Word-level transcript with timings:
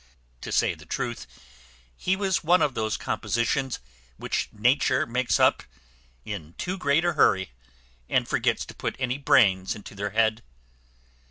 To 0.41 0.51
say 0.51 0.73
the 0.73 0.87
truth, 0.87 1.27
he 1.95 2.15
was 2.15 2.43
one 2.43 2.63
of 2.63 2.73
those 2.73 2.97
compositions 2.97 3.77
which 4.17 4.49
nature 4.51 5.05
makes 5.05 5.39
up 5.39 5.61
in 6.25 6.55
too 6.57 6.75
great 6.79 7.05
a 7.05 7.13
hurry, 7.13 7.51
and 8.09 8.27
forgets 8.27 8.65
to 8.65 8.73
put 8.73 8.95
any 8.97 9.19
brains 9.19 9.75
into 9.75 9.93
their 9.93 10.09
head. 10.09 10.41